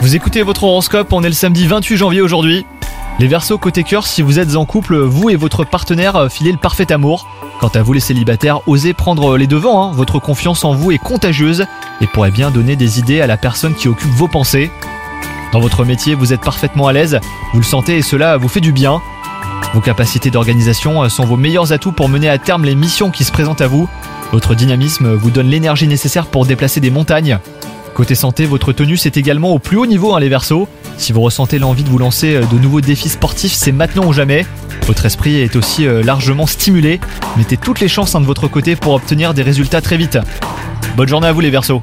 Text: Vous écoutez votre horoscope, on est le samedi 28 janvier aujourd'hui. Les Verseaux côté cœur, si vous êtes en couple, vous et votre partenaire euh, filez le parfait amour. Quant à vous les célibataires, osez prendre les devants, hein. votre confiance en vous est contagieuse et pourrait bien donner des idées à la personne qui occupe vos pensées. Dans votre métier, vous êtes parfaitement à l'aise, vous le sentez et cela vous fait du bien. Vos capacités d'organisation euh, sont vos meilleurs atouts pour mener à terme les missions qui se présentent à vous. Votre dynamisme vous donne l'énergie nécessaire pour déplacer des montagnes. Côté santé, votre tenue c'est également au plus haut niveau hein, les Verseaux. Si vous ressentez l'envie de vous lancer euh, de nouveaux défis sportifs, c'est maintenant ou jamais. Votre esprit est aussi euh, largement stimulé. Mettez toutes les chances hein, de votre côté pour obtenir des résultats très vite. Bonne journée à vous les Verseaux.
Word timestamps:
Vous 0.00 0.14
écoutez 0.14 0.42
votre 0.42 0.62
horoscope, 0.62 1.12
on 1.12 1.24
est 1.24 1.28
le 1.28 1.34
samedi 1.34 1.66
28 1.66 1.96
janvier 1.96 2.20
aujourd'hui. 2.20 2.64
Les 3.18 3.26
Verseaux 3.26 3.58
côté 3.58 3.82
cœur, 3.82 4.06
si 4.06 4.22
vous 4.22 4.38
êtes 4.38 4.54
en 4.54 4.66
couple, 4.66 4.98
vous 4.98 5.30
et 5.30 5.34
votre 5.34 5.64
partenaire 5.64 6.14
euh, 6.14 6.28
filez 6.28 6.52
le 6.52 6.58
parfait 6.58 6.92
amour. 6.92 7.26
Quant 7.58 7.72
à 7.74 7.82
vous 7.82 7.92
les 7.92 7.98
célibataires, 7.98 8.60
osez 8.68 8.92
prendre 8.92 9.36
les 9.36 9.48
devants, 9.48 9.82
hein. 9.82 9.92
votre 9.92 10.20
confiance 10.20 10.64
en 10.64 10.74
vous 10.74 10.92
est 10.92 10.98
contagieuse 10.98 11.66
et 12.00 12.06
pourrait 12.06 12.30
bien 12.30 12.52
donner 12.52 12.76
des 12.76 13.00
idées 13.00 13.20
à 13.20 13.26
la 13.26 13.36
personne 13.36 13.74
qui 13.74 13.88
occupe 13.88 14.12
vos 14.12 14.28
pensées. 14.28 14.70
Dans 15.52 15.58
votre 15.58 15.84
métier, 15.84 16.14
vous 16.14 16.32
êtes 16.32 16.42
parfaitement 16.42 16.86
à 16.86 16.92
l'aise, 16.92 17.18
vous 17.52 17.58
le 17.58 17.64
sentez 17.64 17.96
et 17.96 18.02
cela 18.02 18.36
vous 18.36 18.48
fait 18.48 18.60
du 18.60 18.70
bien. 18.70 19.02
Vos 19.74 19.80
capacités 19.80 20.30
d'organisation 20.30 21.02
euh, 21.02 21.08
sont 21.08 21.24
vos 21.24 21.36
meilleurs 21.36 21.72
atouts 21.72 21.90
pour 21.90 22.08
mener 22.08 22.28
à 22.28 22.38
terme 22.38 22.64
les 22.64 22.76
missions 22.76 23.10
qui 23.10 23.24
se 23.24 23.32
présentent 23.32 23.60
à 23.60 23.66
vous. 23.66 23.88
Votre 24.30 24.54
dynamisme 24.54 25.14
vous 25.14 25.30
donne 25.32 25.48
l'énergie 25.48 25.88
nécessaire 25.88 26.26
pour 26.26 26.46
déplacer 26.46 26.78
des 26.78 26.90
montagnes. 26.90 27.40
Côté 27.94 28.14
santé, 28.14 28.46
votre 28.46 28.72
tenue 28.72 28.96
c'est 28.96 29.16
également 29.16 29.52
au 29.52 29.58
plus 29.58 29.76
haut 29.76 29.86
niveau 29.86 30.14
hein, 30.14 30.20
les 30.20 30.28
Verseaux. 30.28 30.68
Si 30.96 31.12
vous 31.12 31.20
ressentez 31.20 31.58
l'envie 31.58 31.84
de 31.84 31.88
vous 31.88 31.98
lancer 31.98 32.36
euh, 32.36 32.44
de 32.44 32.58
nouveaux 32.58 32.80
défis 32.80 33.08
sportifs, 33.08 33.52
c'est 33.52 33.72
maintenant 33.72 34.06
ou 34.06 34.12
jamais. 34.12 34.46
Votre 34.86 35.06
esprit 35.06 35.36
est 35.40 35.56
aussi 35.56 35.86
euh, 35.86 36.02
largement 36.02 36.46
stimulé. 36.46 37.00
Mettez 37.36 37.56
toutes 37.56 37.80
les 37.80 37.88
chances 37.88 38.14
hein, 38.14 38.20
de 38.20 38.26
votre 38.26 38.48
côté 38.48 38.76
pour 38.76 38.94
obtenir 38.94 39.34
des 39.34 39.42
résultats 39.42 39.80
très 39.80 39.96
vite. 39.96 40.18
Bonne 40.96 41.08
journée 41.08 41.28
à 41.28 41.32
vous 41.32 41.40
les 41.40 41.50
Verseaux. 41.50 41.82